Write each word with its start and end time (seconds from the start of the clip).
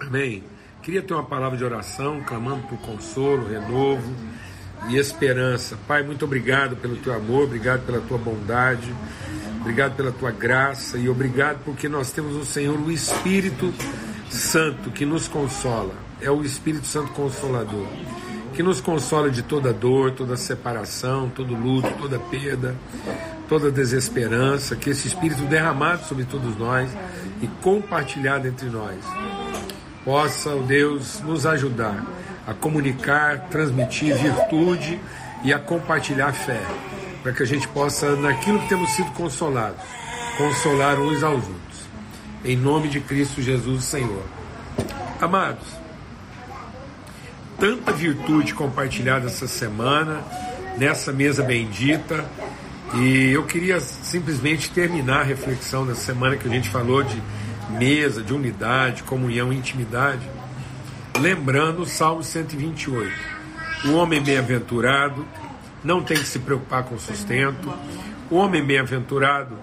Amém. 0.00 0.42
Queria 0.82 1.02
ter 1.02 1.12
uma 1.12 1.22
palavra 1.22 1.58
de 1.58 1.64
oração, 1.64 2.22
clamando 2.22 2.66
por 2.66 2.78
consolo, 2.78 3.46
renovo 3.46 4.14
e 4.88 4.96
esperança. 4.96 5.76
Pai, 5.86 6.02
muito 6.02 6.24
obrigado 6.24 6.74
pelo 6.76 6.96
teu 6.96 7.14
amor, 7.14 7.44
obrigado 7.44 7.84
pela 7.84 8.00
tua 8.00 8.16
bondade, 8.16 8.94
obrigado 9.60 9.94
pela 9.94 10.10
tua 10.10 10.30
graça 10.30 10.96
e 10.96 11.08
obrigado 11.08 11.62
porque 11.64 11.86
nós 11.86 12.12
temos 12.12 12.34
o 12.34 12.46
Senhor, 12.46 12.80
o 12.80 12.90
Espírito 12.90 13.74
Santo, 14.30 14.90
que 14.90 15.04
nos 15.04 15.28
consola. 15.28 15.94
É 16.18 16.30
o 16.30 16.42
Espírito 16.42 16.86
Santo 16.86 17.12
Consolador, 17.12 17.86
que 18.54 18.62
nos 18.62 18.80
consola 18.80 19.30
de 19.30 19.42
toda 19.42 19.72
dor, 19.72 20.12
toda 20.12 20.36
separação, 20.36 21.28
todo 21.28 21.54
luto, 21.54 21.90
toda 21.98 22.18
perda, 22.18 22.74
toda 23.48 23.70
desesperança. 23.70 24.76
Que 24.76 24.90
esse 24.90 25.08
Espírito 25.08 25.42
derramado 25.42 26.06
sobre 26.06 26.24
todos 26.24 26.56
nós 26.56 26.90
e 27.42 27.46
compartilhado 27.62 28.48
entre 28.48 28.68
nós 28.68 28.98
possa, 30.04 30.54
o 30.54 30.62
Deus, 30.62 31.20
nos 31.20 31.46
ajudar 31.46 32.04
a 32.46 32.54
comunicar, 32.54 33.48
transmitir 33.50 34.14
virtude 34.16 35.00
e 35.44 35.52
a 35.52 35.58
compartilhar 35.58 36.32
fé, 36.32 36.60
para 37.22 37.32
que 37.32 37.42
a 37.42 37.46
gente 37.46 37.68
possa, 37.68 38.16
naquilo 38.16 38.58
que 38.60 38.68
temos 38.68 38.90
sido 38.90 39.10
consolados, 39.12 39.80
consolar 40.36 40.98
uns 40.98 41.22
aos 41.22 41.36
outros. 41.36 41.80
Em 42.44 42.56
nome 42.56 42.88
de 42.88 43.00
Cristo 43.00 43.42
Jesus, 43.42 43.84
Senhor. 43.84 44.24
Amados, 45.20 45.66
tanta 47.58 47.92
virtude 47.92 48.54
compartilhada 48.54 49.26
essa 49.26 49.46
semana, 49.46 50.22
nessa 50.78 51.12
mesa 51.12 51.42
bendita, 51.42 52.24
e 52.94 53.30
eu 53.30 53.44
queria 53.44 53.78
simplesmente 53.78 54.70
terminar 54.70 55.20
a 55.20 55.24
reflexão 55.24 55.86
dessa 55.86 56.00
semana 56.00 56.36
que 56.36 56.48
a 56.48 56.50
gente 56.50 56.68
falou 56.70 57.02
de 57.02 57.22
mesa, 57.70 58.22
de 58.22 58.34
unidade, 58.34 59.02
comunhão, 59.02 59.52
intimidade, 59.52 60.28
lembrando 61.18 61.82
o 61.82 61.86
Salmo 61.86 62.22
128. 62.22 63.10
O 63.86 63.92
homem 63.92 64.22
bem-aventurado 64.22 65.26
não 65.82 66.02
tem 66.02 66.16
que 66.16 66.26
se 66.26 66.38
preocupar 66.38 66.84
com 66.84 66.98
sustento. 66.98 67.72
O 68.30 68.36
homem 68.36 68.64
bem-aventurado 68.64 69.56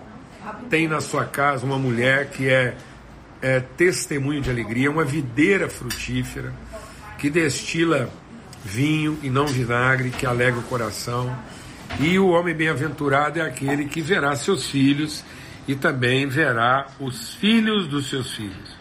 tem 0.70 0.88
na 0.88 1.02
sua 1.02 1.26
casa 1.26 1.66
uma 1.66 1.78
mulher 1.78 2.30
que 2.30 2.50
é, 2.50 2.76
é 3.42 3.60
testemunho 3.60 4.42
de 4.42 4.50
alegria, 4.50 4.90
uma 4.90 5.04
videira 5.04 5.70
frutífera, 5.70 6.54
que 7.18 7.30
destila 7.30 8.10
vinho 8.64 9.18
e 9.22 9.30
não 9.30 9.46
vinagre, 9.46 10.10
que 10.10 10.26
alegra 10.26 10.60
o 10.60 10.64
coração. 10.64 11.36
E 12.00 12.18
o 12.20 12.30
homem 12.30 12.54
bem-aventurado 12.54 13.40
é 13.40 13.42
aquele 13.42 13.86
que 13.86 14.02
verá 14.02 14.36
seus 14.36 14.68
filhos 14.68 15.24
e 15.68 15.76
também 15.76 16.28
verá 16.28 16.88
os 17.00 17.34
filhos 17.36 17.88
dos 17.88 18.10
seus 18.10 18.34
filhos. 18.34 18.78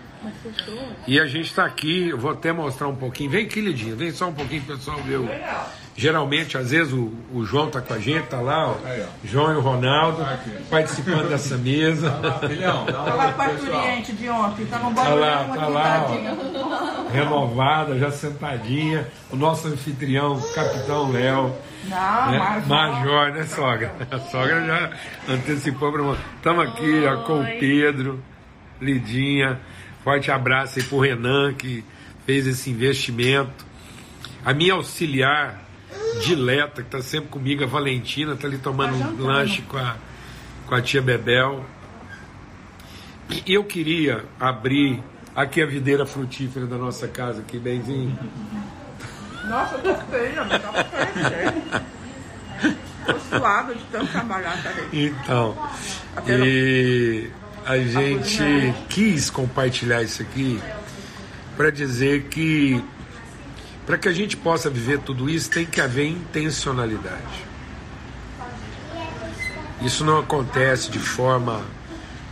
E 1.06 1.20
a 1.20 1.26
gente 1.26 1.46
está 1.46 1.64
aqui, 1.64 2.08
eu 2.08 2.18
vou 2.18 2.30
até 2.30 2.52
mostrar 2.52 2.88
um 2.88 2.96
pouquinho. 2.96 3.30
Vem 3.30 3.46
aqui, 3.46 3.60
Lidinha, 3.60 3.94
vem 3.94 4.10
só 4.10 4.28
um 4.28 4.34
pouquinho, 4.34 4.62
pessoal, 4.62 5.02
meu. 5.04 5.28
Geralmente, 5.96 6.58
às 6.58 6.70
vezes, 6.72 6.92
o, 6.92 7.10
o 7.32 7.44
João 7.46 7.68
está 7.68 7.80
com 7.80 7.94
a 7.94 7.98
gente, 7.98 8.26
tá 8.26 8.38
lá, 8.38 8.68
ó, 8.68 8.76
João 9.24 9.54
e 9.54 9.56
o 9.56 9.60
Ronaldo, 9.60 10.22
participando 10.68 11.26
dessa 11.28 11.56
mesa. 11.56 12.14
Olha 12.22 13.14
lá 13.14 13.28
a 13.28 13.32
parturiente 13.32 14.12
de 14.12 14.28
ontem, 14.28 14.66
tá 14.66 14.78
no 14.78 14.94
Tá 14.94 15.14
lá, 15.14 15.44
tá 15.44 15.66
lá, 15.68 16.06
ó, 16.06 17.10
renovada, 17.10 17.98
já 17.98 18.10
sentadinha. 18.10 19.08
O 19.30 19.36
nosso 19.36 19.68
anfitrião, 19.68 20.38
Capitão 20.54 21.10
Léo. 21.10 21.54
Não, 21.88 22.30
né? 22.30 22.38
Major. 22.38 22.68
Major, 22.68 23.32
né, 23.32 23.46
sogra? 23.46 23.94
A 24.10 24.18
sogra 24.18 24.66
já 24.66 24.90
antecipou 25.32 25.92
para 25.92 26.02
nós. 26.02 26.18
Estamos 26.36 26.68
aqui 26.68 27.04
ó, 27.06 27.22
com 27.22 27.40
o 27.40 27.44
Pedro, 27.58 28.22
Lidinha. 28.80 29.60
Forte 30.04 30.30
abraço 30.30 30.78
aí 30.78 30.84
pro 30.84 31.00
Renan, 31.00 31.54
que 31.54 31.82
fez 32.26 32.46
esse 32.46 32.70
investimento. 32.70 33.64
A 34.44 34.52
minha 34.52 34.74
auxiliar, 34.74 35.65
Dileta, 36.22 36.82
que 36.82 36.88
está 36.88 37.02
sempre 37.02 37.28
comigo, 37.28 37.62
a 37.62 37.66
Valentina, 37.66 38.32
está 38.34 38.46
ali 38.46 38.58
tomando 38.58 38.98
Tá 38.98 39.08
um 39.08 39.26
lanche 39.26 39.62
com 39.62 39.76
a, 39.76 39.96
com 40.66 40.74
a 40.74 40.82
tia 40.82 41.02
Bebel. 41.02 41.64
E 43.30 43.42
eu 43.52 43.64
queria 43.64 44.24
abrir 44.38 45.02
aqui 45.34 45.62
a 45.62 45.66
videira 45.66 46.06
frutífera 46.06 46.66
da 46.66 46.76
nossa 46.76 47.06
casa, 47.08 47.40
aqui, 47.40 47.58
benzinho. 47.58 48.18
Nossa, 49.48 49.74
eu 49.76 49.82
tô 49.82 49.94
feia, 50.06 50.44
mas 50.44 50.62
tá 50.62 51.82
suado 53.28 53.74
de 53.74 53.84
tanto 53.84 54.10
trabalhar, 54.10 54.62
tá? 54.62 54.72
Então, 54.92 55.56
e 56.26 57.30
a 57.64 57.78
gente 57.78 58.74
quis 58.88 59.30
compartilhar 59.30 60.02
isso 60.02 60.22
aqui 60.22 60.60
para 61.56 61.70
dizer 61.70 62.24
que 62.24 62.82
para 63.86 63.96
que 63.96 64.08
a 64.08 64.12
gente 64.12 64.36
possa 64.36 64.68
viver 64.68 64.98
tudo 64.98 65.30
isso 65.30 65.48
tem 65.48 65.64
que 65.64 65.80
haver 65.80 66.08
intencionalidade. 66.08 67.46
Isso 69.80 70.04
não 70.04 70.18
acontece 70.18 70.90
de 70.90 70.98
forma 70.98 71.62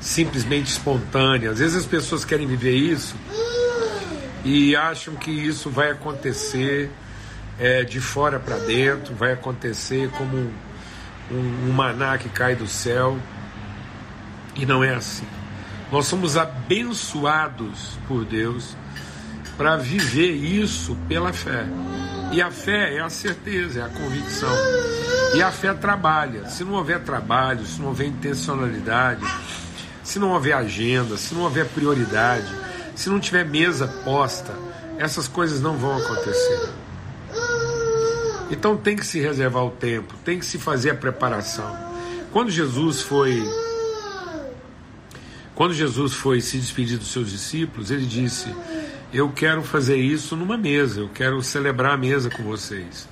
simplesmente 0.01 0.67
espontânea. 0.67 1.51
Às 1.51 1.61
vezes 1.61 1.77
as 1.77 1.87
pessoas 1.87 2.25
querem 2.25 2.47
viver 2.47 2.75
isso 2.75 3.15
e 4.45 4.75
acham 4.75 5.15
que 5.15 5.31
isso 5.31 5.71
vai 5.71 5.91
acontecer 5.91 6.91
é, 7.59 7.85
de 7.85 8.01
fora 8.01 8.41
para 8.41 8.59
dentro, 8.59 9.15
vai 9.15 9.33
acontecer 9.33 10.11
como 10.11 10.37
um, 10.37 10.53
um, 11.31 11.69
um 11.69 11.73
maná 11.73 12.19
que 12.19 12.29
cai 12.29 12.57
do 12.57 12.67
céu. 12.67 13.17
E 14.57 14.67
não 14.67 14.83
é 14.83 14.95
assim. 14.95 15.27
Nós 15.93 16.07
somos 16.07 16.37
abençoados 16.37 17.97
por 18.09 18.25
Deus 18.25 18.77
para 19.57 19.77
viver 19.77 20.33
isso 20.33 20.97
pela 21.09 21.33
fé. 21.33 21.67
E 22.33 22.43
a 22.43 22.51
fé 22.51 22.97
é 22.97 23.01
a 23.01 23.09
certeza, 23.09 23.81
é 23.81 23.83
a 23.85 23.89
convicção. 23.89 24.51
E 25.35 25.43
a 25.43 25.51
fé 25.53 25.73
trabalha. 25.75 26.49
Se 26.49 26.65
não 26.65 26.73
houver 26.75 27.03
trabalho, 27.03 27.65
se 27.65 27.81
não 27.81 27.89
houver 27.89 28.07
intencionalidade, 28.07 29.25
se 30.03 30.19
não 30.19 30.33
houver 30.33 30.53
agenda, 30.53 31.17
se 31.17 31.35
não 31.35 31.43
houver 31.43 31.67
prioridade, 31.69 32.49
se 32.95 33.09
não 33.09 33.21
tiver 33.21 33.45
mesa 33.45 33.87
posta, 34.05 34.53
essas 34.99 35.29
coisas 35.29 35.61
não 35.61 35.77
vão 35.77 35.97
acontecer. 35.97 36.69
Então 38.51 38.77
tem 38.77 38.97
que 38.97 39.07
se 39.07 39.21
reservar 39.21 39.65
o 39.65 39.71
tempo, 39.71 40.15
tem 40.25 40.39
que 40.39 40.47
se 40.47 40.59
fazer 40.59 40.91
a 40.91 40.95
preparação. 40.95 41.77
Quando 42.33 42.51
Jesus 42.51 43.03
foi 43.03 43.43
quando 45.55 45.73
Jesus 45.73 46.15
foi 46.15 46.41
se 46.41 46.59
despedir 46.59 46.99
dos 46.99 47.13
seus 47.13 47.31
discípulos, 47.31 47.91
ele 47.91 48.07
disse: 48.07 48.49
Eu 49.15 49.31
quero 49.31 49.63
fazer 49.63 49.97
isso 49.97 50.35
numa 50.35 50.57
mesa, 50.57 50.99
eu 50.99 51.09
quero 51.09 51.41
celebrar 51.41 51.93
a 51.93 51.97
mesa 51.97 52.29
com 52.29 52.43
vocês. 52.43 53.09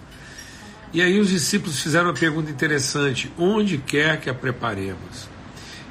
E 0.92 1.00
aí 1.00 1.20
os 1.20 1.28
discípulos 1.28 1.80
fizeram 1.80 2.08
uma 2.08 2.14
pergunta 2.14 2.50
interessante: 2.50 3.32
onde 3.38 3.78
quer 3.78 4.20
que 4.20 4.28
a 4.28 4.34
preparemos? 4.34 5.30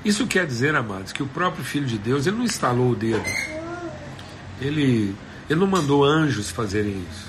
Isso 0.04 0.28
quer 0.28 0.46
dizer, 0.46 0.76
amados, 0.76 1.14
que 1.14 1.24
o 1.24 1.28
próprio 1.28 1.64
Filho 1.64 1.86
de 1.86 1.98
Deus 1.98 2.28
ele 2.28 2.36
não 2.36 2.44
instalou 2.44 2.92
o 2.92 2.96
dedo, 2.96 3.24
ele, 4.60 5.16
ele 5.50 5.60
não 5.60 5.66
mandou 5.68 6.04
anjos 6.04 6.52
fazerem 6.52 7.06
isso, 7.10 7.28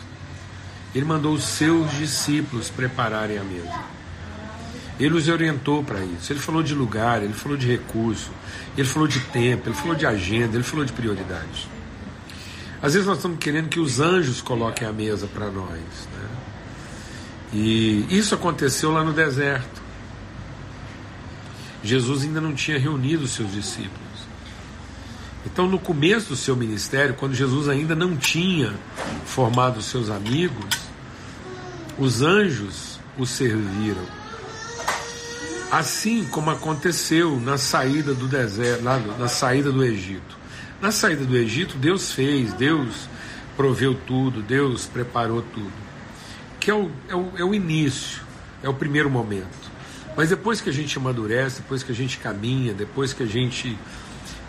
ele 0.92 1.04
mandou 1.04 1.34
os 1.34 1.44
seus 1.44 1.88
discípulos 1.92 2.69
prepararem 2.69 3.38
a 3.38 3.44
mesa. 3.44 3.92
Ele 4.98 5.15
os 5.15 5.28
orientou 5.28 5.84
para 5.84 6.00
isso. 6.00 6.32
Ele 6.32 6.41
falou 6.41 6.65
de 6.65 6.75
lugar, 6.75 7.22
ele 7.22 7.32
falou 7.32 7.56
de 7.56 7.66
recurso, 7.69 8.32
ele 8.76 8.88
falou 8.88 9.06
de 9.06 9.21
tempo, 9.21 9.69
ele 9.69 9.76
falou 9.76 9.94
de 9.94 10.04
agenda, 10.04 10.56
ele 10.56 10.65
falou 10.65 10.84
de 10.84 10.92
prioridade. 10.92 11.69
Às 12.82 12.94
vezes 12.94 13.06
nós 13.06 13.19
estamos 13.19 13.38
querendo 13.38 13.69
que 13.69 13.78
os 13.78 14.00
anjos 14.00 14.41
coloquem 14.41 14.88
a 14.88 14.93
mesa 14.93 15.28
para 15.28 15.48
nós. 15.53 15.78
Né? 15.78 16.28
E 17.53 18.06
isso 18.10 18.34
aconteceu 18.34 18.91
lá 18.91 19.04
no 19.04 19.12
deserto. 19.12 19.81
Jesus 21.84 22.25
ainda 22.25 22.41
não 22.41 22.54
tinha 22.54 22.78
reunido 22.78 23.25
os 23.25 23.31
seus 23.31 23.53
discípulos. 23.53 24.03
Então, 25.47 25.69
no 25.69 25.78
começo 25.78 26.31
do 26.31 26.37
seu 26.37 26.56
ministério, 26.56 27.15
quando 27.15 27.34
Jesus 27.34 27.69
ainda 27.69 27.94
não 27.94 28.16
tinha 28.16 28.74
formado 29.24 29.78
os 29.78 29.86
seus 29.86 30.10
amigos, 30.10 30.65
os 31.98 32.22
anjos 32.22 32.98
o 33.16 33.27
serviram. 33.27 34.07
Assim 35.71 36.24
como 36.24 36.51
aconteceu 36.51 37.39
na 37.41 37.59
saída 37.59 38.12
do 38.12 38.27
deserto, 38.27 38.83
na 38.83 39.28
saída 39.28 39.71
do 39.71 39.84
Egito. 39.84 40.41
Na 40.83 40.91
saída 40.91 41.25
do 41.25 41.37
Egito, 41.37 41.79
Deus 41.79 42.11
fez, 42.11 42.53
Deus 42.55 43.09
proveu 43.57 43.95
tudo, 43.95 44.43
Deus 44.43 44.84
preparou 44.84 45.41
tudo. 45.41 45.73
Que 46.59 46.73
é 46.73 46.75
o, 46.75 46.91
é 47.09 47.15
o, 47.15 47.33
é 47.39 47.45
o 47.45 47.55
início, 47.55 48.21
é 48.65 48.69
o 48.69 48.75
primeiro 48.75 49.09
momento. 49.09 49.71
Mas 50.17 50.31
depois 50.31 50.61
que 50.61 50.69
a 50.69 50.73
gente 50.73 50.99
amadurece, 50.99 51.63
depois 51.63 51.84
que 51.84 51.93
a 51.93 51.95
gente 51.95 52.19
caminha, 52.19 52.75
depois 52.75 53.13
que 53.13 53.23
a 53.23 53.27
gente 53.27 53.79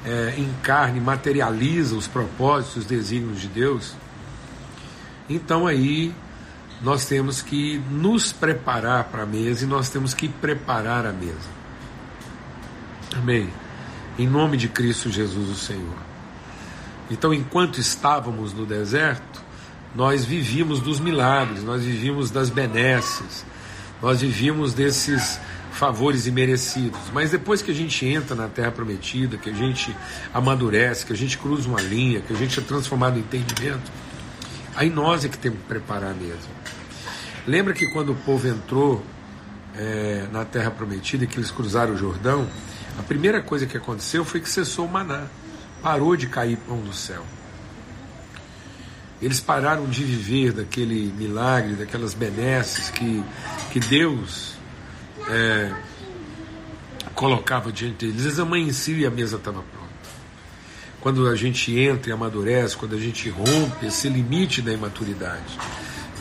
é, 0.04 0.34
encarna 0.36 0.98
e 0.98 1.00
materializa 1.00 1.96
os 1.96 2.08
propósitos, 2.08 2.78
os 2.78 2.86
desígnios 2.86 3.40
de 3.40 3.48
Deus, 3.48 3.94
então 5.30 5.68
aí 5.68 6.16
nós 6.82 7.06
temos 7.06 7.44
que 7.44 7.78
nos 7.92 8.34
preparar 8.34 9.04
para 9.04 9.22
a 9.22 9.26
mesa 9.28 9.66
e 9.66 9.68
nós 9.68 9.88
temos 9.88 10.16
que 10.16 10.28
preparar 10.28 11.06
a 11.06 11.14
mesa. 11.14 11.54
Amém. 13.16 13.48
Em 14.18 14.28
nome 14.28 14.58
de 14.58 14.68
Cristo 14.68 15.12
Jesus, 15.12 15.48
o 15.48 15.56
Senhor. 15.56 16.13
Então, 17.12 17.34
enquanto 17.34 17.80
estávamos 17.80 18.54
no 18.54 18.66
deserto, 18.66 19.42
nós 19.96 20.26
vivíamos 20.26 20.80
dos 20.80 21.00
milagres, 21.00 21.64
nós 21.64 21.84
vivíamos 21.84 22.32
das 22.32 22.50
benesses, 22.50 23.46
nós 24.02 24.22
vivíamos 24.22 24.74
desses 24.74 25.40
favores 25.72 26.28
imerecidos. 26.28 27.00
Mas 27.12 27.32
depois 27.32 27.62
que 27.62 27.72
a 27.72 27.74
gente 27.74 28.06
entra 28.06 28.36
na 28.36 28.48
Terra 28.48 28.72
Prometida, 28.72 29.38
que 29.38 29.50
a 29.50 29.54
gente 29.54 29.96
amadurece, 30.34 31.06
que 31.06 31.14
a 31.14 31.16
gente 31.16 31.38
cruza 31.38 31.68
uma 31.68 31.82
linha, 31.82 32.22
que 32.22 32.34
a 32.34 32.36
gente 32.36 32.60
é 32.60 32.64
transformado 32.64 33.18
em 33.18 33.22
entendimento, 33.22 33.92
aí 34.76 34.90
nós 34.90 35.26
é 35.26 35.30
que 35.30 35.38
temos 35.38 35.60
que 35.60 35.66
preparar 35.66 36.14
mesmo. 36.14 36.52
Lembra 37.46 37.74
que 37.74 37.88
quando 37.92 38.14
o 38.14 38.16
povo 38.16 38.48
entrou 38.48 39.04
é, 39.76 40.28
na 40.32 40.46
Terra 40.46 40.72
Prometida 40.72 41.26
que 41.26 41.38
eles 41.38 41.52
cruzaram 41.52 41.94
o 41.94 41.98
Jordão, 41.98 42.48
a 42.98 43.04
primeira 43.04 43.42
coisa 43.42 43.66
que 43.66 43.76
aconteceu 43.76 44.24
foi 44.24 44.40
que 44.40 44.50
cessou 44.50 44.86
o 44.86 44.90
maná, 44.90 45.26
parou 45.84 46.16
de 46.16 46.28
cair 46.28 46.58
pão 46.58 46.80
do 46.80 46.94
céu. 46.94 47.24
Eles 49.22 49.40
pararam 49.40 49.86
de 49.86 50.04
viver 50.04 50.54
daquele 50.54 51.14
milagre, 51.18 51.76
daquelas 51.76 52.14
benesses 52.14 52.90
que, 52.90 53.24
que 53.72 53.80
Deus 53.80 54.56
é, 55.30 55.74
colocava 57.14 57.72
diante 57.72 58.06
deles. 58.06 58.24
Eles 58.26 58.40
amanheciam 58.40 58.98
e 59.00 59.06
a 59.06 59.12
mesa 59.12 59.36
estava 59.36 59.62
pronta. 59.62 59.94
Quando 61.00 61.28
a 61.28 61.36
gente 61.36 61.78
entra 61.78 62.10
e 62.10 62.14
amadurece, 62.14 62.78
quando 62.78 62.96
a 62.96 63.00
gente 63.00 63.30
rompe 63.30 63.86
esse 63.86 64.08
limite 64.08 64.62
da 64.62 64.72
imaturidade. 64.72 65.60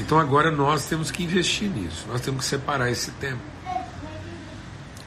Então 0.01 0.19
agora 0.19 0.51
nós 0.51 0.87
temos 0.87 1.11
que 1.11 1.23
investir 1.23 1.69
nisso, 1.69 2.05
nós 2.09 2.21
temos 2.21 2.41
que 2.41 2.47
separar 2.47 2.91
esse 2.91 3.11
tempo. 3.13 3.41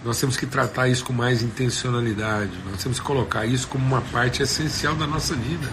Nós 0.06 0.20
temos 0.20 0.38
que 0.38 0.46
tratar 0.46 0.88
isso 0.88 1.04
com 1.04 1.12
mais 1.12 1.42
intencionalidade, 1.42 2.52
nós 2.70 2.84
temos 2.84 3.00
que 3.00 3.06
colocar 3.06 3.44
isso 3.48 3.68
como 3.68 3.84
uma 3.84 4.02
parte 4.02 4.44
essencial 4.44 4.94
da 4.94 5.08
nossa 5.08 5.34
vida. 5.34 5.68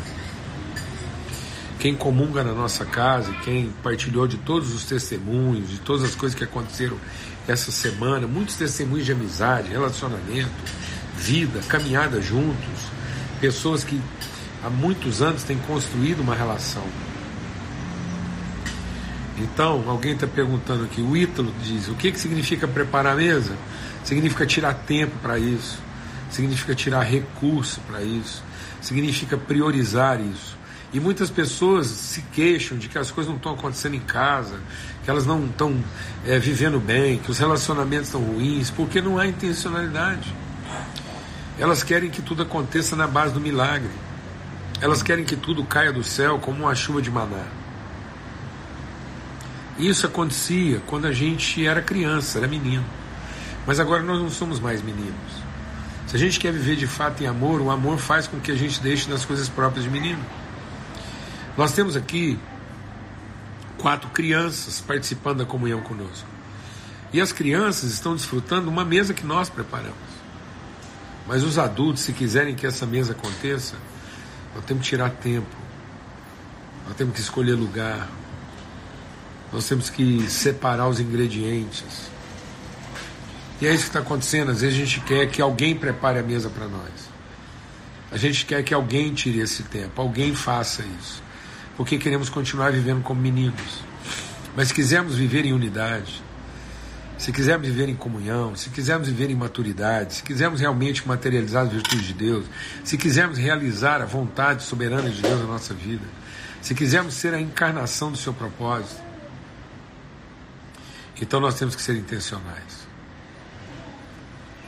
Quem 1.79 1.95
comunga 1.95 2.43
na 2.43 2.55
nossa 2.55 2.87
casa, 2.87 3.31
quem 3.45 3.71
partilhou 3.83 4.27
de 4.27 4.39
todos 4.39 4.73
os 4.73 4.87
testemunhos, 4.87 5.69
de 5.69 5.81
todas 5.81 6.03
as 6.05 6.15
coisas 6.15 6.37
que 6.37 6.45
aconteceram 6.45 6.97
essa 7.47 7.71
semana, 7.71 8.27
muitos 8.27 8.57
testemunhos 8.57 9.05
de 9.05 9.13
amizade, 9.13 9.69
relacionamento, 9.69 10.51
vida, 11.15 11.61
caminhada 11.69 12.19
juntos, 12.23 12.89
pessoas 13.39 13.85
que 13.85 14.01
há 14.65 14.71
muitos 14.71 15.21
anos 15.21 15.43
têm 15.43 15.59
construído 15.59 16.21
uma 16.21 16.35
relação. 16.35 16.87
Então, 19.43 19.85
alguém 19.89 20.13
está 20.13 20.27
perguntando 20.27 20.85
aqui, 20.85 21.01
o 21.03 21.17
Ítalo 21.17 21.53
diz, 21.63 21.89
o 21.89 21.95
que, 21.95 22.13
que 22.13 22.21
significa 22.21 22.69
preparar 22.69 23.15
a 23.15 23.17
mesa? 23.17 23.57
Significa 24.05 24.47
tirar 24.47 24.75
tempo 24.75 25.17
para 25.21 25.39
isso, 25.39 25.79
significa 26.31 26.75
tirar 26.75 27.03
recurso 27.03 27.81
para 27.81 28.03
isso, 28.03 28.43
significa 28.81 29.37
priorizar 29.37 30.21
isso. 30.21 30.57
E 30.93 31.01
muitas 31.01 31.31
pessoas 31.31 31.87
se 31.87 32.23
queixam 32.33 32.77
de 32.79 32.89
que 32.89 32.99
as 32.99 33.11
coisas 33.11 33.31
não 33.31 33.37
estão 33.37 33.53
acontecendo 33.55 33.97
em 33.97 34.01
casa, 34.01 34.61
que 35.03 35.11
elas 35.11 35.27
não 35.27 35.47
estão 35.47 35.83
é, 36.25 36.39
vivendo 36.39 36.79
bem, 36.79 37.19
que 37.19 37.31
os 37.31 37.39
relacionamentos 37.39 38.09
estão 38.09 38.21
ruins, 38.21 38.71
porque 38.71 39.01
não 39.01 39.19
há 39.19 39.27
intencionalidade. 39.27 40.33
Elas 41.59 41.83
querem 41.83 42.11
que 42.11 42.23
tudo 42.23 42.43
aconteça 42.43 42.95
na 42.95 43.07
base 43.07 43.33
do 43.33 43.41
milagre. 43.41 43.91
Elas 44.81 45.03
querem 45.03 45.25
que 45.25 45.37
tudo 45.37 45.65
caia 45.65 45.93
do 45.93 46.05
céu 46.05 46.39
como 46.39 46.65
uma 46.65 46.75
chuva 46.75 47.01
de 47.01 47.11
maná. 47.11 47.62
Isso 49.83 50.07
acontecia 50.07 50.81
quando 50.87 51.07
a 51.07 51.13
gente 51.13 51.67
era 51.67 51.83
criança, 51.83 52.39
era 52.39 52.47
menino. 52.47 52.85
Mas 53.67 53.81
agora 53.81 54.01
nós 54.01 54.21
não 54.21 54.31
somos 54.31 54.61
mais 54.61 54.81
meninos. 54.81 55.43
Se 56.07 56.15
a 56.15 56.19
gente 56.21 56.39
quer 56.39 56.53
viver 56.53 56.77
de 56.77 56.87
fato 56.87 57.21
em 57.21 57.27
amor, 57.27 57.61
o 57.61 57.69
amor 57.69 57.99
faz 57.99 58.29
com 58.29 58.39
que 58.39 58.53
a 58.53 58.55
gente 58.55 58.81
deixe 58.81 59.11
das 59.11 59.25
coisas 59.25 59.49
próprias 59.49 59.85
de 59.85 59.91
menino. 59.91 60.25
Nós 61.57 61.73
temos 61.73 61.97
aqui 61.97 62.39
quatro 63.77 64.09
crianças 64.11 64.81
participando 64.81 65.39
da 65.39 65.45
comunhão 65.45 65.81
conosco. 65.81 66.29
E 67.13 67.21
as 67.21 67.33
crianças 67.33 67.93
estão 67.93 68.15
desfrutando 68.15 68.71
uma 68.71 68.85
mesa 68.85 69.13
que 69.13 69.27
nós 69.27 69.51
preparamos. 69.51 69.97
Mas 71.27 71.43
os 71.43 71.59
adultos, 71.59 72.05
se 72.05 72.13
quiserem 72.13 72.55
que 72.55 72.69
essa 72.69 72.87
mesa 72.87 73.15
aconteça, 73.15 73.75
nós 74.55 74.65
temos 74.65 74.85
que 74.85 74.91
tirar 74.91 75.11
tempo, 75.11 75.57
nós 76.87 76.97
temos 76.97 77.15
que 77.15 77.21
escolher 77.21 77.55
lugar, 77.55 78.09
nós 79.53 79.69
temos 79.69 79.91
que 79.91 80.29
separar 80.31 80.89
os 80.89 80.99
ingredientes. 80.99 82.11
E 83.61 83.67
é 83.67 83.73
isso 83.73 83.85
que 83.85 83.91
está 83.91 84.01
acontecendo. 84.01 84.51
Às 84.51 84.63
vezes 84.63 84.77
a 84.77 84.85
gente 84.85 85.01
quer 85.01 85.27
que 85.29 85.43
alguém 85.43 85.75
prepare 85.75 86.19
a 86.19 86.23
mesa 86.23 86.49
para 86.49 86.67
nós. 86.67 87.13
A 88.11 88.17
gente 88.17 88.45
quer 88.45 88.63
que 88.63 88.75
alguém 88.75 89.13
tire 89.15 89.41
esse 89.41 89.63
tempo, 89.65 90.01
alguém 90.01 90.35
faça 90.35 90.83
isso. 91.01 91.23
Porque 91.77 91.97
queremos 91.99 92.29
continuar 92.29 92.73
vivendo 92.73 93.03
como 93.03 93.21
meninos. 93.21 93.81
Mas 94.57 94.69
se 94.69 94.75
quisermos 94.75 95.17
viver 95.17 95.47
em 95.47 95.53
unidade, 95.53 96.23
se 97.17 97.31
quisermos 97.33 97.69
viver 97.69 97.89
em 97.89 97.95
comunhão, 97.95 98.55
se 98.57 98.69
quisermos 98.69 99.09
viver 99.09 99.31
em 99.31 99.35
maturidade, 99.35 100.15
se 100.15 100.23
quisermos 100.23 100.61
realmente 100.61 101.07
materializar 101.07 101.65
as 101.65 101.73
virtudes 101.73 102.07
de 102.07 102.15
Deus, 102.15 102.45
se 102.85 102.99
quisermos 102.99 103.39
realizar 103.39 104.03
a 104.03 104.05
vontade 104.05 104.65
soberana 104.65 105.09
de 105.09 105.23
Deus 105.23 105.41
na 105.41 105.47
nossa 105.47 105.73
vida, 105.73 106.05
se 106.61 106.75
quisermos 106.75 107.15
ser 107.15 107.33
a 107.33 107.41
encarnação 107.41 108.11
do 108.11 108.19
seu 108.19 108.35
propósito, 108.35 109.12
então 111.23 111.39
nós 111.39 111.55
temos 111.55 111.77
que 111.77 111.81
ser 111.81 111.97
intencionais. 111.97 112.87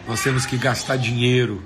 Nós 0.07 0.23
temos 0.23 0.47
que 0.47 0.57
gastar 0.57 0.97
dinheiro. 0.97 1.61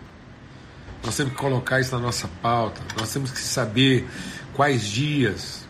Nós 1.05 1.15
temos 1.15 1.35
que 1.35 1.39
colocar 1.39 1.79
isso 1.79 1.95
na 1.95 2.01
nossa 2.01 2.27
pauta. 2.41 2.81
Nós 2.99 3.13
temos 3.13 3.31
que 3.31 3.39
saber 3.39 4.09
quais 4.55 4.89
dias 4.89 5.67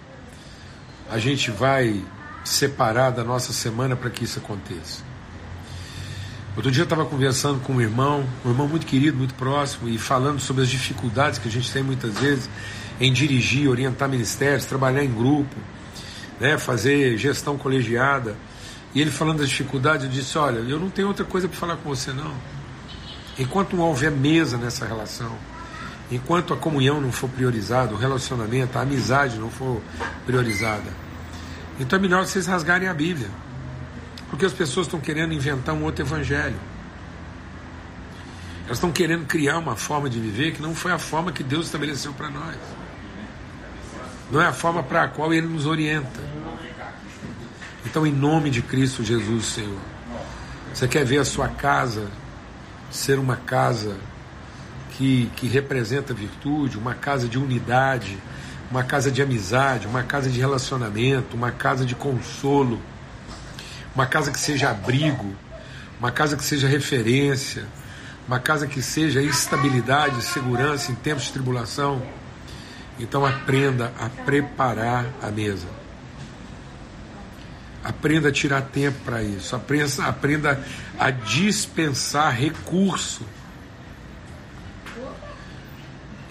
a 1.11 1.19
gente 1.19 1.51
vai 1.51 2.01
separar 2.45 3.11
da 3.11 3.25
nossa 3.25 3.53
semana 3.53 3.97
para 3.97 4.09
que 4.09 4.23
isso 4.23 4.39
aconteça. 4.39 5.03
Outro 6.57 6.71
dia 6.71 6.83
eu 6.83 6.85
estava 6.85 7.05
conversando 7.05 7.61
com 7.61 7.75
um 7.75 7.81
irmão, 7.81 8.25
um 8.45 8.51
irmão 8.51 8.69
muito 8.69 8.87
querido, 8.87 9.17
muito 9.17 9.35
próximo, 9.35 9.89
e 9.89 9.99
falando 9.99 10.41
sobre 10.41 10.63
as 10.63 10.69
dificuldades 10.69 11.39
que 11.39 11.49
a 11.49 11.51
gente 11.51 11.73
tem 11.73 11.83
muitas 11.83 12.17
vezes 12.19 12.49
em 13.01 13.13
dirigir, 13.13 13.69
orientar 13.69 14.09
ministérios, 14.09 14.65
trabalhar 14.65 15.05
em 15.05 15.13
grupo, 15.13 15.57
né, 16.39 16.57
fazer 16.57 17.17
gestão 17.17 17.59
colegiada. 17.59 18.37
E 18.95 19.01
ele 19.01 19.11
falando 19.11 19.39
das 19.39 19.49
dificuldades, 19.49 20.07
eu 20.07 20.11
disse: 20.11 20.37
Olha, 20.39 20.59
eu 20.59 20.79
não 20.79 20.91
tenho 20.91 21.09
outra 21.09 21.25
coisa 21.25 21.49
para 21.49 21.59
falar 21.59 21.77
com 21.77 21.89
você, 21.89 22.13
não. 22.13 22.35
Enquanto 23.39 23.77
não 23.77 23.85
houver 23.85 24.11
mesa 24.11 24.57
nessa 24.57 24.87
relação, 24.87 25.37
enquanto 26.11 26.53
a 26.53 26.57
comunhão 26.57 27.01
não 27.01 27.13
for 27.13 27.29
priorizada, 27.29 27.95
o 27.95 27.97
relacionamento, 27.97 28.77
a 28.79 28.83
amizade 28.83 29.39
não 29.39 29.51
for 29.51 29.81
priorizada, 30.27 30.91
então 31.79 31.99
é 31.99 32.03
melhor 32.03 32.27
vocês 32.27 32.47
rasgarem 32.47 32.89
a 32.89 32.95
Bíblia. 32.95 33.29
Porque 34.29 34.45
as 34.45 34.53
pessoas 34.53 34.87
estão 34.87 35.01
querendo 35.01 35.33
inventar 35.33 35.75
um 35.75 35.85
outro 35.85 36.05
evangelho. 36.05 36.59
Elas 38.67 38.77
estão 38.77 38.93
querendo 38.93 39.25
criar 39.25 39.59
uma 39.59 39.77
forma 39.77 40.11
de 40.11 40.21
viver 40.21 40.53
que 40.53 40.61
não 40.61 40.75
foi 40.75 40.93
a 40.93 40.99
forma 40.99 41.33
que 41.33 41.43
Deus 41.43 41.67
estabeleceu 41.67 42.13
para 42.13 42.29
nós. 42.29 42.57
Não 44.31 44.43
é 44.43 44.47
a 44.47 44.53
forma 44.53 44.83
para 44.83 45.05
a 45.05 45.09
qual 45.09 45.33
Ele 45.33 45.47
nos 45.47 45.65
orienta. 45.65 46.21
Então, 47.91 48.07
em 48.07 48.13
nome 48.13 48.51
de 48.51 48.61
Cristo 48.61 49.03
Jesus, 49.03 49.47
Senhor, 49.47 49.81
você 50.75 50.87
quer 50.87 51.07
ver 51.07 51.21
a 51.21 51.25
sua 51.25 51.49
casa 51.49 52.07
ser 52.91 53.19
uma 53.19 53.35
casa 53.35 53.97
que, 54.91 55.31
que 55.37 55.49
representa 55.49 56.13
virtude, 56.13 56.77
uma 56.77 56.95
casa 56.95 57.27
de 57.27 57.39
unidade, 57.39 58.19
uma 58.71 58.85
casa 58.85 59.11
de 59.11 59.23
amizade, 59.23 59.87
uma 59.87 60.03
casa 60.03 60.29
de 60.29 60.39
relacionamento, 60.39 61.35
uma 61.35 61.51
casa 61.51 61.87
de 61.87 61.95
consolo, 61.95 62.79
uma 63.95 64.05
casa 64.05 64.31
que 64.31 64.39
seja 64.39 64.69
abrigo, 64.69 65.35
uma 65.99 66.11
casa 66.11 66.37
que 66.37 66.45
seja 66.45 66.69
referência, 66.69 67.65
uma 68.27 68.39
casa 68.39 68.67
que 68.67 68.83
seja 68.83 69.23
estabilidade, 69.23 70.23
segurança 70.25 70.93
em 70.93 70.95
tempos 70.95 71.25
de 71.25 71.33
tribulação. 71.33 72.03
Então 73.01 73.25
aprenda 73.25 73.95
a 73.99 74.11
preparar 74.11 75.07
a 75.23 75.31
mesa. 75.31 75.78
Aprenda 77.83 78.29
a 78.29 78.33
tirar 78.33 78.63
tempo 78.63 78.99
para 79.05 79.23
isso. 79.23 79.55
Aprenda, 79.55 80.05
aprenda 80.05 80.65
a 80.99 81.11
dispensar 81.11 82.35
recurso. 82.35 83.23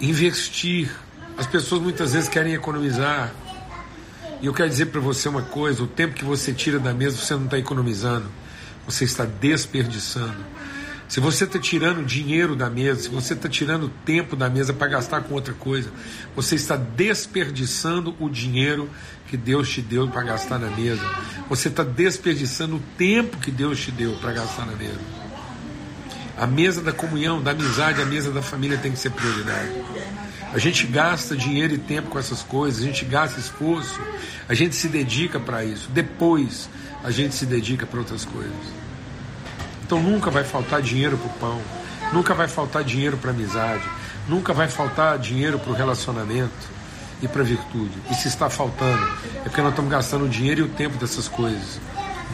Investir. 0.00 0.90
As 1.36 1.46
pessoas 1.46 1.80
muitas 1.80 2.12
vezes 2.12 2.28
querem 2.28 2.54
economizar. 2.54 3.32
E 4.40 4.46
eu 4.46 4.54
quero 4.54 4.68
dizer 4.68 4.86
para 4.86 5.00
você 5.00 5.28
uma 5.28 5.42
coisa: 5.42 5.82
o 5.82 5.86
tempo 5.86 6.14
que 6.14 6.24
você 6.24 6.52
tira 6.52 6.78
da 6.78 6.92
mesa, 6.92 7.16
você 7.16 7.34
não 7.34 7.44
está 7.44 7.58
economizando, 7.58 8.26
você 8.86 9.04
está 9.04 9.24
desperdiçando. 9.24 10.36
Se 11.08 11.20
você 11.20 11.44
está 11.44 11.58
tirando 11.58 12.04
dinheiro 12.04 12.54
da 12.54 12.68
mesa, 12.68 13.04
se 13.04 13.08
você 13.08 13.32
está 13.32 13.48
tirando 13.48 13.88
tempo 14.04 14.36
da 14.36 14.50
mesa 14.50 14.74
para 14.74 14.88
gastar 14.88 15.22
com 15.22 15.32
outra 15.32 15.54
coisa, 15.54 15.90
você 16.36 16.54
está 16.54 16.76
desperdiçando 16.76 18.14
o 18.20 18.28
dinheiro 18.28 18.90
que 19.26 19.34
Deus 19.34 19.70
te 19.70 19.80
deu 19.80 20.06
para 20.06 20.22
gastar 20.22 20.58
na 20.58 20.70
mesa. 20.70 21.02
Você 21.48 21.68
está 21.68 21.82
desperdiçando 21.82 22.76
o 22.76 22.82
tempo 22.98 23.38
que 23.38 23.50
Deus 23.50 23.80
te 23.80 23.90
deu 23.90 24.16
para 24.16 24.32
gastar 24.32 24.66
na 24.66 24.76
mesa. 24.76 25.00
A 26.36 26.46
mesa 26.46 26.82
da 26.82 26.92
comunhão, 26.92 27.42
da 27.42 27.52
amizade, 27.52 28.02
a 28.02 28.06
mesa 28.06 28.30
da 28.30 28.42
família 28.42 28.76
tem 28.76 28.92
que 28.92 28.98
ser 28.98 29.10
prioridade. 29.10 29.72
A 30.52 30.58
gente 30.58 30.86
gasta 30.86 31.34
dinheiro 31.34 31.74
e 31.74 31.78
tempo 31.78 32.10
com 32.10 32.18
essas 32.18 32.42
coisas, 32.42 32.82
a 32.82 32.86
gente 32.86 33.06
gasta 33.06 33.40
esforço, 33.40 33.98
a 34.46 34.52
gente 34.52 34.76
se 34.76 34.88
dedica 34.88 35.40
para 35.40 35.64
isso. 35.64 35.88
Depois 35.90 36.68
a 37.02 37.10
gente 37.10 37.34
se 37.34 37.46
dedica 37.46 37.86
para 37.86 37.98
outras 37.98 38.26
coisas. 38.26 38.87
Então 39.88 40.02
nunca 40.02 40.30
vai 40.30 40.44
faltar 40.44 40.82
dinheiro 40.82 41.16
para 41.16 41.26
o 41.28 41.30
pão, 41.38 41.62
nunca 42.12 42.34
vai 42.34 42.46
faltar 42.46 42.84
dinheiro 42.84 43.16
para 43.16 43.30
amizade, 43.30 43.82
nunca 44.28 44.52
vai 44.52 44.68
faltar 44.68 45.18
dinheiro 45.18 45.58
para 45.58 45.72
o 45.72 45.74
relacionamento 45.74 46.52
e 47.22 47.26
para 47.26 47.42
virtude. 47.42 47.96
E 48.10 48.14
se 48.14 48.28
está 48.28 48.50
faltando, 48.50 49.02
é 49.36 49.44
porque 49.44 49.62
nós 49.62 49.70
estamos 49.70 49.90
gastando 49.90 50.26
o 50.26 50.28
dinheiro 50.28 50.60
e 50.60 50.64
o 50.64 50.68
tempo 50.68 50.98
dessas 50.98 51.26
coisas 51.26 51.80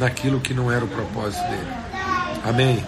naquilo 0.00 0.40
que 0.40 0.52
não 0.52 0.68
era 0.68 0.84
o 0.84 0.88
propósito 0.88 1.48
dele. 1.48 1.72
Amém. 2.44 2.84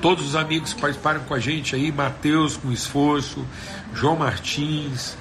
Todos 0.00 0.24
os 0.24 0.36
amigos 0.36 0.72
que 0.72 0.80
participaram 0.80 1.18
com 1.22 1.34
a 1.34 1.40
gente 1.40 1.74
aí, 1.74 1.90
Mateus 1.90 2.56
com 2.56 2.70
esforço, 2.70 3.44
João 3.92 4.14
Martins, 4.14 5.16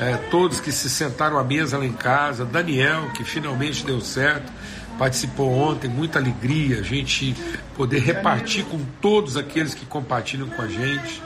é, 0.00 0.16
todos 0.30 0.60
que 0.60 0.70
se 0.70 0.88
sentaram 0.88 1.36
à 1.36 1.42
mesa 1.42 1.76
lá 1.76 1.84
em 1.84 1.92
casa, 1.92 2.44
Daniel, 2.44 3.10
que 3.12 3.24
finalmente 3.24 3.84
deu 3.84 4.00
certo, 4.00 4.52
participou 4.98 5.50
ontem, 5.52 5.88
muita 5.88 6.18
alegria, 6.18 6.80
a 6.80 6.82
gente 6.82 7.34
poder 7.76 8.00
repartir 8.00 8.64
com 8.64 8.78
todos 9.00 9.36
aqueles 9.36 9.74
que 9.74 9.86
compartilham 9.86 10.48
com 10.48 10.62
a 10.62 10.68
gente, 10.68 11.22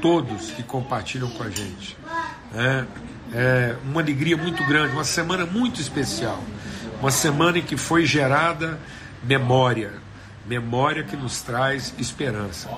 todos 0.00 0.50
que 0.50 0.62
compartilham 0.62 1.30
com 1.30 1.42
a 1.42 1.50
gente. 1.50 1.96
É, 2.54 2.84
é 3.32 3.76
uma 3.84 4.00
alegria 4.00 4.36
muito 4.36 4.62
grande, 4.64 4.92
uma 4.92 5.04
semana 5.04 5.46
muito 5.46 5.80
especial, 5.80 6.42
uma 7.00 7.10
semana 7.10 7.58
em 7.58 7.62
que 7.62 7.76
foi 7.76 8.04
gerada 8.04 8.78
memória, 9.22 9.92
memória 10.46 11.02
que 11.02 11.16
nos 11.16 11.40
traz 11.40 11.94
esperança. 11.98 12.68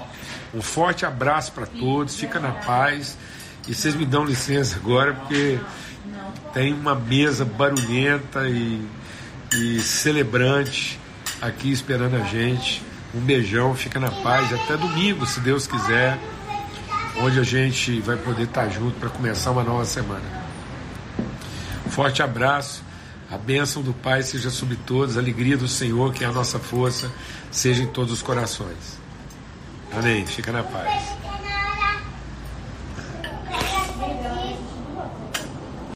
Um 0.54 0.62
forte 0.62 1.04
abraço 1.04 1.52
para 1.52 1.66
todos, 1.66 2.16
fica 2.16 2.38
na 2.38 2.52
paz 2.52 3.18
e 3.66 3.74
vocês 3.74 3.94
me 3.96 4.06
dão 4.06 4.24
licença 4.24 4.76
agora 4.76 5.12
porque 5.12 5.58
tem 6.54 6.72
uma 6.72 6.94
mesa 6.94 7.44
barulhenta 7.44 8.48
e, 8.48 8.80
e 9.52 9.80
celebrante 9.80 10.98
aqui 11.40 11.70
esperando 11.70 12.16
a 12.16 12.24
gente. 12.24 12.82
Um 13.14 13.20
beijão, 13.20 13.74
fica 13.74 13.98
na 13.98 14.10
paz, 14.10 14.52
até 14.52 14.76
domingo, 14.76 15.24
se 15.26 15.40
Deus 15.40 15.66
quiser 15.66 16.18
onde 17.18 17.40
a 17.40 17.42
gente 17.42 18.00
vai 18.00 18.16
poder 18.16 18.44
estar 18.44 18.68
junto 18.68 18.98
para 18.98 19.08
começar 19.08 19.50
uma 19.50 19.62
nova 19.64 19.84
semana. 19.84 20.24
Forte 21.88 22.22
abraço, 22.22 22.82
a 23.30 23.38
bênção 23.38 23.82
do 23.82 23.92
Pai 23.92 24.22
seja 24.22 24.50
sobre 24.50 24.76
todos, 24.76 25.16
a 25.16 25.20
alegria 25.20 25.56
do 25.56 25.66
Senhor, 25.66 26.12
que 26.12 26.24
é 26.24 26.26
a 26.26 26.32
nossa 26.32 26.58
força, 26.58 27.10
seja 27.50 27.82
em 27.82 27.86
todos 27.86 28.12
os 28.12 28.22
corações. 28.22 28.98
Amém. 29.92 30.26
Fica 30.26 30.52
na 30.52 30.62
paz. 30.62 31.15